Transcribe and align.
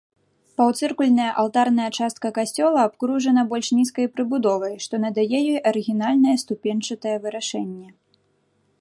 Паўцыркульная 0.59 1.27
алтарная 1.41 1.89
частка 1.97 2.27
касцёла 2.37 2.79
абкружана 2.89 3.41
больш 3.53 3.67
нізкай 3.81 4.07
прыбудовай, 4.15 4.73
што 4.87 4.93
надае 5.07 5.29
ёй 5.43 5.63
арыгінальнае 5.73 6.35
ступеньчатае 6.47 7.17
вырашэнне. 7.29 7.89